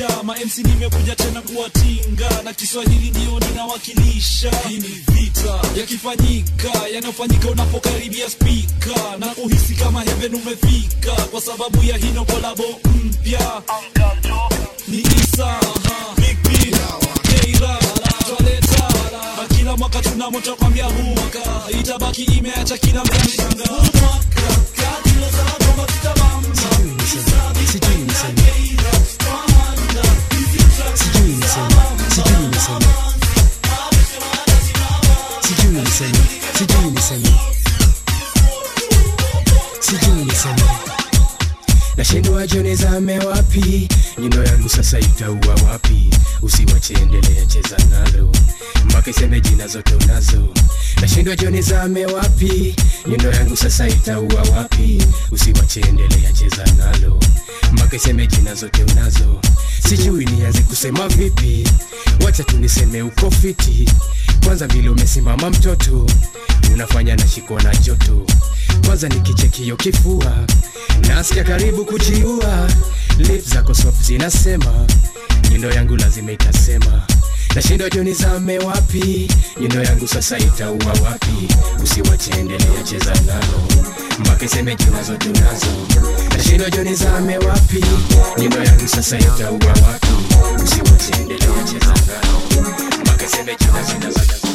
[0.00, 2.42] kuwaburudisha mamc nimekuja tena kuwatinga.
[2.44, 4.50] Na Kiswahili ndio ninawakilisha.
[4.70, 12.24] Ni vita yakifanyika, yanayofanyika unapokaribia spika na kuhisi kama heven umefika, kwa sababu ya hino
[12.24, 12.64] kolabo
[13.04, 13.62] mpya.
[14.88, 15.60] Ni Isa
[19.56, 20.56] kila mwaka tuna moto
[20.86, 23.50] huu mwaka itabaki imeacha kila mtu
[31.30, 31.76] sijui niseme.
[32.14, 32.86] Sijui niseme.
[35.42, 36.18] Sijui niseme.
[36.58, 37.32] Sijui niseme.
[39.80, 40.62] Sijui niseme.
[41.96, 43.88] Nashindwa jone zame wapi?
[44.18, 46.10] Nyundo yangu sasa itaua wapi?
[46.42, 48.32] Usiwache endelea cheza nalo
[48.84, 50.48] mpaka iseme jina zote unazo
[51.00, 52.74] nashindwa jone zame wapi?
[53.06, 55.02] Nyundo yangu sasa itaua wapi?
[55.30, 57.20] Usiwache endelea cheza nalo.
[57.72, 59.40] Mpaka iseme jina zote unazo.
[59.88, 61.68] Sijui nianze kusema vipi.
[62.24, 63.88] Wacha tu niseme uko fiti.
[64.44, 66.06] Kwanza vile umesimama mtoto.
[66.74, 68.26] Unafanya na shiko na joto.
[68.86, 70.46] Kwanza nikichekio kifua.
[71.08, 72.68] Nasikia karibu kujiua.
[73.18, 74.86] Lip zako soft zinasema.
[75.52, 77.06] Nyundo yangu lazima itasema
[77.54, 79.28] nashindwa juu nizame wapi?
[79.60, 81.48] Nyundo yangu sasa itaua wapi?
[81.84, 83.60] Usiwacheendelea cheza nalo.
[84.18, 85.66] Mpaka iseme junazo junazo
[85.96, 87.84] unazo nashindwa juu nizame wapi?
[88.38, 90.08] Nyundo yangu sasa itaua wapi?
[90.64, 92.40] Usiwacheendelea cheza nalo.
[93.04, 94.50] Mpaka iseme junazo zote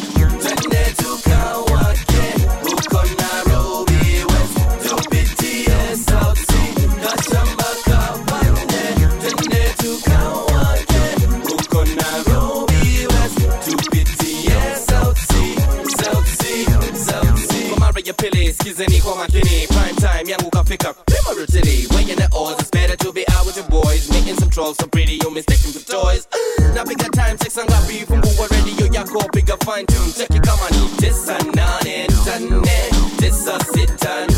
[18.31, 22.97] Pili skizeni kwa makini prime time yangu kafika pima rutini weighing the odds it's better
[22.97, 24.09] to be out with your boys.
[24.09, 26.27] Making some trolls so pretty you mistaken for toys.
[26.73, 29.19] Now pick napiga time sex ngapi fungua radio yako.
[29.31, 32.89] Piga fine tune check it come cheki kama ni tisa nane tane
[33.19, 34.34] tisa sita tane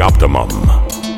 [0.00, 0.48] the Optimum.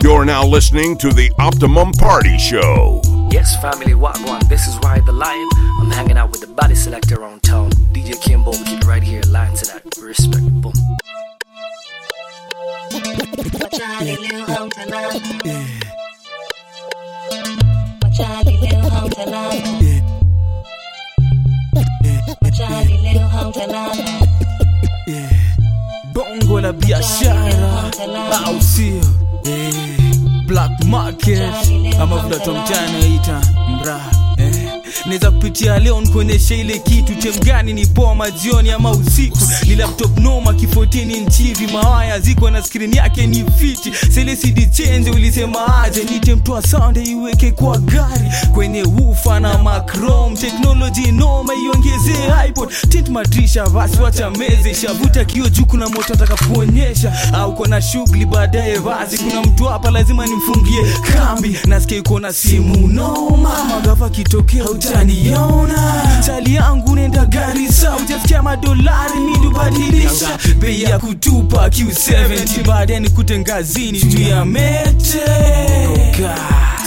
[0.03, 3.01] You're now listening to the Optimum Party Show.
[3.31, 4.47] Yes, family, what one?
[4.49, 5.49] this is Ride the Lion.
[5.81, 8.53] I'm hanging out with the body selector on town, DJ Kimbo.
[8.53, 9.83] Keep it right here, line to that.
[9.99, 10.73] Respect, boom.
[23.53, 24.22] bongo
[26.63, 27.91] la biashara.
[28.47, 29.01] Au sio?
[29.45, 29.75] Eh,
[30.47, 31.55] black market.
[32.01, 34.12] Ama vile ita naita mra eh.
[35.07, 37.15] Naweza kupitia leo nikuonyesha ile kitu.
[37.15, 39.39] Chemgani ni poa majioni ama usiku?
[39.66, 43.93] Ni laptop noma kifotini nchivi mawaya ziko na skrini yake ni fiti.
[44.15, 46.05] Selesidi chenje ulisema aje?
[46.05, 48.31] Nitemtoa sande iweke kwa gari.
[48.55, 52.69] Kwenye ufa na macrom teknoloji noma iongezee ipod.
[52.89, 54.74] Tint madrisha basi wacha meze.
[54.74, 60.27] Shavuta kio juu kuna moto atakapoonyesha au kona shughuli baadaye basi kuna mtu hapa lazima
[60.27, 60.83] nimfungie
[61.15, 61.57] kambi.
[61.66, 63.65] Nasikia iko na simu noma.
[63.65, 72.66] Magava kitokea utaniona tali yangu nenda gari sa ujasikia madolari midubadilisha bei ya kutupa q70
[72.66, 75.20] baadaye nikute ngazini juu ya mete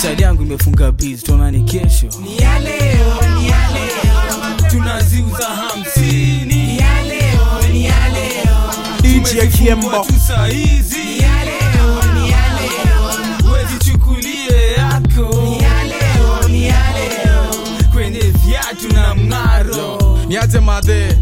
[0.01, 4.69] tali yangu imefunga biz tuonani kesho ni ya leo, ni ya leo.
[4.69, 8.71] tunaziuza hamsini ni ya leo, ni ya leo.
[9.01, 9.89] DJ Kiembo.
[9.89, 11.14] tu saizi
[20.35, 21.17] niaje madhe.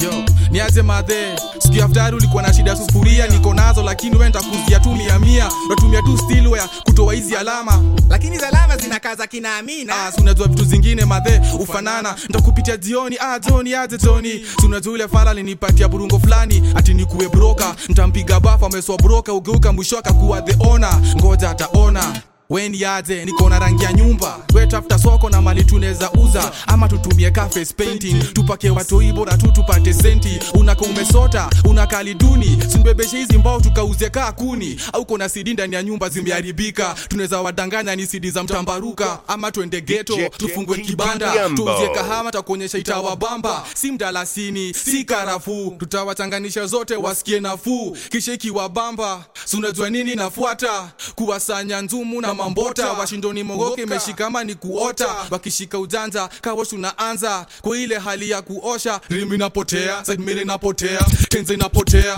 [0.00, 0.10] Yo
[0.50, 1.36] niaje madhe.
[1.58, 5.48] Siku ya ftari ulikuwa na shida sufuria niko nazo lakini we ntakuzia tu mia mia.
[5.68, 7.82] Natumia tu stilware kutoa hizi alama.
[8.08, 10.06] Lakini za alama zinakaza kina amina.
[10.06, 12.14] Ah, sunajua vitu zingine madhe ufanana.
[12.28, 17.28] Ntakupitia jioni ah, joni aje joni sunajua unajua ule fala linipatia burungo fulani ati nikuwe
[17.28, 22.20] broka ntampiga bafa ameswa broka ugeuka mwisho akakuwa the ona ngoja ataona
[22.52, 24.38] weni aje niko na rangi ya nyumba.
[24.54, 26.52] Wetafuta soko na mali tunaweza uza.
[26.66, 28.22] Ama tutumie ka face painting.
[28.32, 30.38] Tupake watoi bora tu tupate senti.
[30.54, 32.58] Unaka umesota unakali duni.
[32.68, 34.80] Simbebeshe hizi mbao tukauze kaa kuni.
[34.92, 36.94] Au kona sidi ndani ya nyumba zimeharibika.
[37.08, 39.18] Tunaweza wadanganya ni sidi za mtambaruka.
[39.28, 41.48] Ama twende geto tufungwe kibanda.
[41.56, 43.64] tuuzie kahama takuonyesha itawabamba.
[43.74, 47.96] Si mdalasini si karafuu tutawachanganisha zote wasikie nafuu.
[48.10, 55.06] Kisha ikiwabamba sunajua nini nafuata kuwasanya nzumu na mambota washindoni mogoke meshikama ni kuota.
[55.30, 62.16] Wakishika ujanja kawosh unaanza kwa ile hali ya kuosha rimi inapotea sidmiri inapotea kenza inapotea.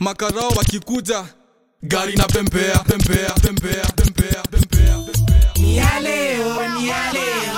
[0.00, 1.24] Makarao wakikuja
[1.82, 4.98] gari na pembea pembea pembea pembea pembea
[5.56, 7.52] ni ya leo ni ya leo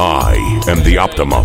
[0.00, 1.42] I am the optimum.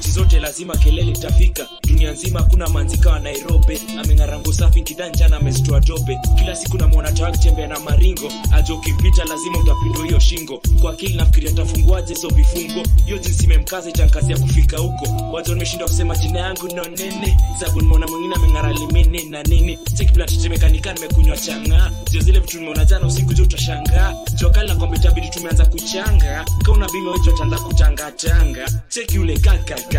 [0.00, 1.66] Nchi zote lazima kelele itafika.
[1.88, 3.80] Dunia nzima hakuna manzika wa nairobi.
[4.00, 8.32] Ameng'arango safi kidanjana amezitoa dobe kila siku namwona tawa akitembea na maringo.
[8.52, 10.62] Aja ukimpita lazima utapindwa hiyo shingo.
[10.80, 12.82] Kwa akili nafikiria tafunguaje hizo vifungo?
[13.04, 15.32] Hiyo jinsi imemkaza itankazia kufika huko.
[15.32, 17.36] Wazo nimeshindwa kusema jina yangu no nene.
[17.60, 19.78] Sabu nimeona mwingine ameng'ara limene na nini?
[19.94, 21.90] Chekiplattetemekanika nimekunywa changa.
[22.10, 26.44] Zio zile vitu nimeona jana usiku jo utashangaa jokali na kwamba itabidi tumeanza kuchanga.
[26.64, 29.89] Kauna bima wetu ataanza kutangatanga cheki ule kakakakakaka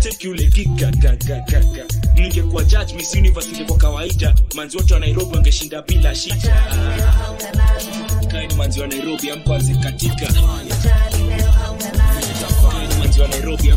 [0.00, 1.84] cheki ule kikakakakaka
[2.14, 4.34] ningekuwa judge miss universe ningekuwa kawaida.
[4.54, 6.54] Manzi wote wa nairobi wangeshinda bila shida.
[8.56, 10.28] Manzi wa nairobi amkwanzi katika.
[13.28, 13.72] Nairobi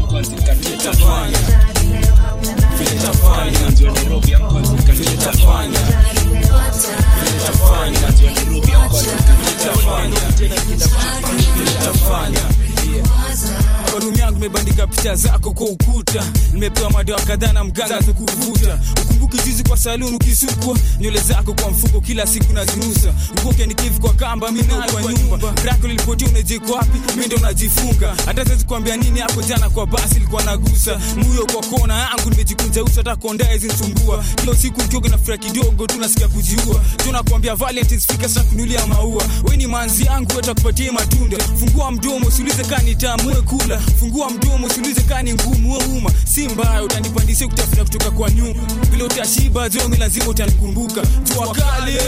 [13.92, 16.24] kwa rumu yangu nimebandika picha zako kwa ukuta.
[16.54, 20.78] Nimepewa madawa kadhaa na mganga za kuvuta ukumbuki zizi kwa saluni ukisukwa.
[21.00, 23.14] Nywele zako kwa mfuko kila siku nazinusa.
[23.42, 25.52] Ukoke nikivi kwa kamba minayo kwa nyumba.
[25.52, 27.00] Brako lilipotia unajiko wapi?
[27.16, 28.16] Mimi ndo najifunga.
[28.26, 31.00] Hata siwezi kuambia nini hapo jana kwa basi ilikuwa nagusa.
[31.16, 35.38] Muyo kwa kona yangu nimejikunja uso hata konda hizi nisumbua kila siku mkioga na furaha
[35.38, 36.82] kidogo tunasikia kujiua.
[36.98, 39.24] Tunakwambia valentines fika sasa kunulia maua.
[39.44, 41.38] Wewe ni manzi yangu watakupatia matunda.
[41.60, 43.80] Fungua mdomo usiulize kani tamu kula.
[44.00, 46.12] Fungua mdomo usiulize kani ngumu we uma.
[46.26, 48.62] Si mbaya utanipandisia kutafuta kutoka kwa nyuma.
[48.92, 51.02] Vile utashiba jomi lazima utanikumbuka.
[51.24, 52.00] Jua kale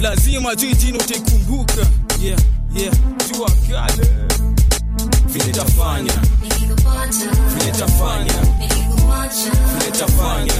[0.00, 1.86] lazima juu utaikumbuka
[2.22, 2.38] yeah,
[2.76, 2.94] yeah.
[3.32, 4.08] jua kale
[5.26, 6.12] vile tafanya
[7.58, 8.32] vile tafanya
[9.78, 10.54] vile tafanya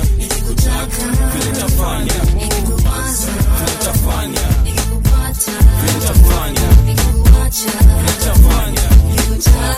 [1.33, 4.49] vile tafanya vile tafanya
[5.81, 8.94] vile tafanya vile tafanya
[9.35, 9.75] Muchacho.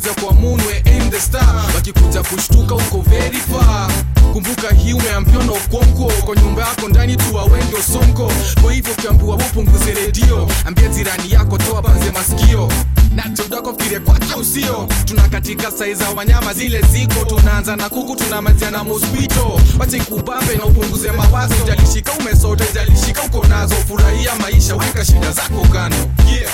[0.00, 1.64] Wakikukazia kwa munwe we the star.
[1.74, 3.90] Wakikuja kushtuka uko very far.
[4.32, 8.32] Kumbuka hii umeambiwa na ukonko kwa nyumba yako ndani tuwa awendo sonko
[8.62, 10.48] kwa hivyo ukiambiwa upunguze redio.
[10.64, 12.68] Ambia jirani yako toa panze masikio.
[13.14, 13.72] Na tudako
[14.04, 17.24] kwake usio tuna katika sai za wanyama zile ziko.
[17.24, 21.54] Tunaanza na kuku tunamazia na mospito wachikubambe na upunguze mawazo.
[21.66, 23.74] Jalishika umesota jalishika uko nazo.
[23.88, 25.96] Furahia maisha weka shida zako kano
[26.32, 26.52] yeah.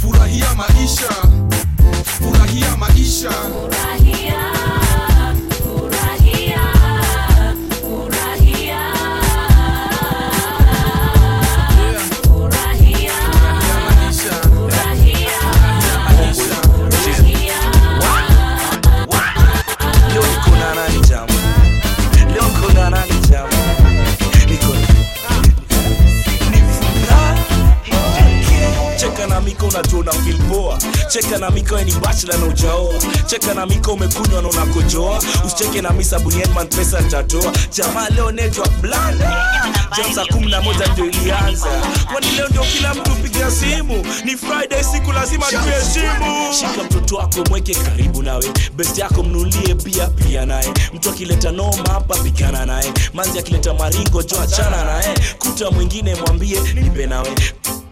[0.00, 1.08] furahia maisha
[2.04, 3.30] furahia maisha
[31.10, 32.94] cheka na miko ni bachela na ujaoa
[33.26, 35.22] cheka na miko umekunywa na unakojoa.
[35.46, 39.46] Usicheke na misa bunienman pesa ntatoa jamaa leo netwa blanda.
[40.14, 41.66] Jam kumi na moja ndio ilianza.
[42.12, 44.06] Kwani leo ndio kila mtu piga simu?
[44.24, 48.50] Ni friday siku lazima tuheshimu shika mtoto wako mweke karibu nawe.
[48.76, 50.72] Best yako mnulie pia pia naye.
[50.94, 52.92] Mtu akileta noma hapa pigana naye.
[53.14, 54.36] Manzi akileta maringo jo
[54.70, 55.14] naye.
[55.38, 57.30] Kuta mwingine mwambie nipe nawe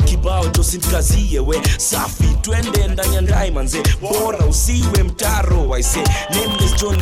[0.09, 1.60] kibao tosimkazie we.
[1.78, 6.98] Safi twende ndani ya ndai manze bora usiwe mtaro waise nameless john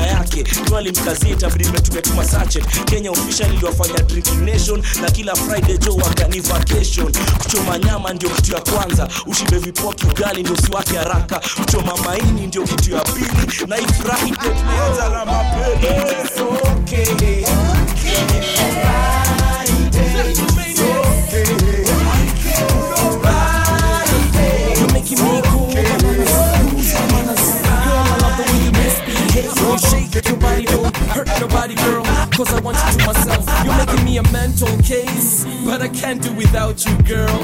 [0.00, 0.42] yake.
[0.42, 7.12] Twalimkazie tabidi metumetuma sachet kenya official iliwafanya drinking nation na kila friday jo wakani vacation.
[7.42, 9.08] Kuchoma nyama ndio kitu ya kwanza.
[9.26, 11.40] Ushibe vipoki ugali ndio usiwake haraka.
[11.56, 13.66] Kuchoma maini ndio kitu ya pili.
[13.66, 15.86] Na ifurahi ndio tunaanza na mapeli
[16.72, 17.12] okay.
[17.12, 17.44] okay.
[18.10, 19.09] You're
[30.14, 32.02] your body, don't hurt nobody, girl.
[32.36, 33.44] Cause I want you to myself.
[33.64, 35.44] You're making me a mental case.
[35.64, 37.38] But I can't do without you, girl.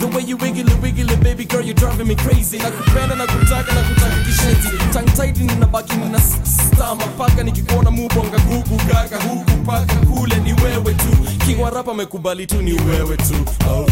[0.00, 2.58] The way you wiggle wiggle baby girl, you're driving me crazy.
[2.58, 4.68] Nakupenda, nakutaka, nakutaka kishenzi.
[4.92, 10.94] Tongue tight ninabaki na stama paka nikikuona mubonga gugu gaga huku paka kule ni wewe
[10.94, 11.44] tu.
[11.46, 13.34] King wa rap amekubali tu ni wewe tu.
[13.70, 13.86] Oh.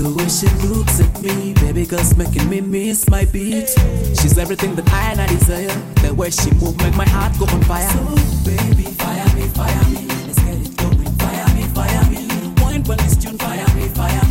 [0.00, 3.68] The way she looks at me, baby girl's making me miss my beat.
[4.16, 5.68] She's everything that I and I desire.
[6.00, 7.86] The way she move make my heart go on fire.
[7.90, 8.00] So
[8.48, 10.06] baby, fire me, fire me.
[10.24, 11.04] Let's get it going.
[11.20, 12.24] Fire me, fire me.
[12.62, 14.29] Wine when this tune, fire me, fire me.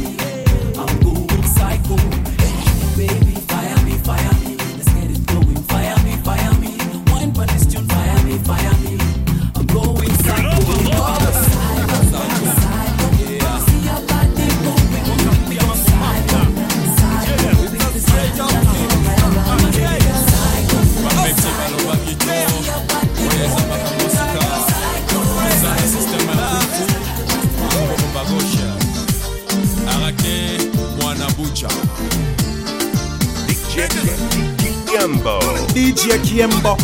[35.80, 36.78] DJ Kiembo.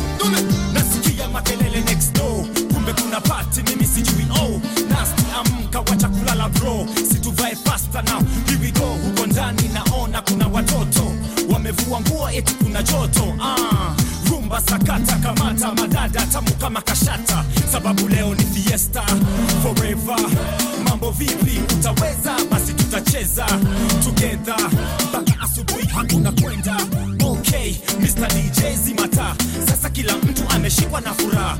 [0.74, 2.46] Nasikia makelele next door.
[2.74, 4.62] Kumbe kuna party mimi sijui oh.
[4.90, 6.88] Nasti amka wacha kulala bro.
[7.12, 8.20] Situvae faster now.
[8.48, 8.86] Here we go.
[8.86, 11.12] Huko ndani naona kuna watoto.
[11.54, 13.96] Wamevua nguo eti kuna joto ah.
[14.30, 17.46] Rumba sakata kamata madada tamu kama kashata.
[17.72, 19.04] Sababu leo ni fiesta
[19.64, 20.20] forever.
[20.90, 21.60] Mambo vipi?
[21.80, 22.36] Utaweza?
[22.52, 23.46] Basi tutacheza.
[24.04, 24.56] Together
[31.02, 31.58] furaha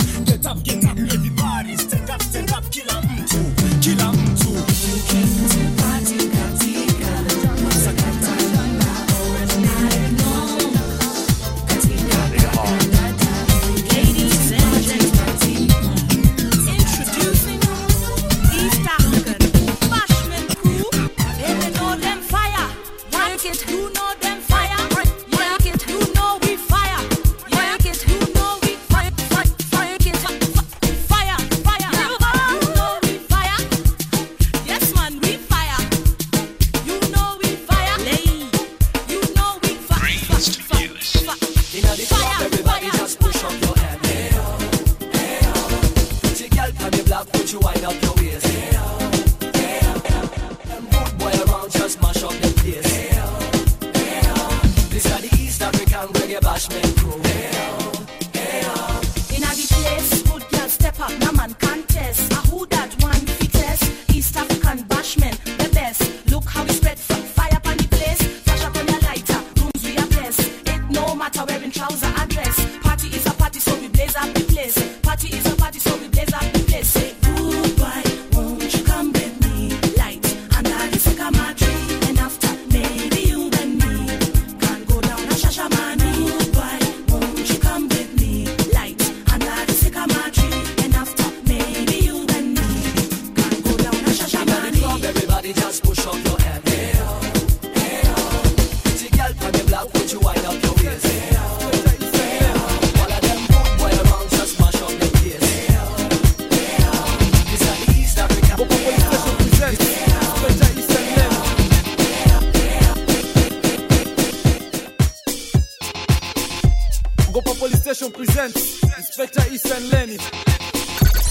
[117.96, 119.42] Session presents Inspector
[119.90, 120.18] Lenny.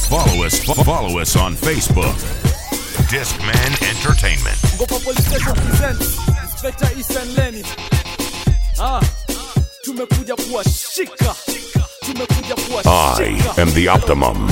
[0.08, 2.14] Follow us, follow us on Facebook.
[3.10, 4.56] Discman Entertainment.
[4.88, 6.86] Police Station presents Inspector
[7.36, 7.62] Lenny.
[8.78, 9.02] Ah,
[13.18, 14.48] I am the optimum.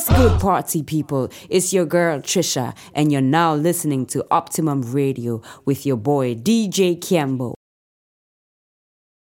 [0.00, 1.28] What's good, party people?
[1.50, 6.98] It's your girl Trisha, and you're now listening to Optimum Radio with your boy DJ
[6.98, 7.59] Campbell.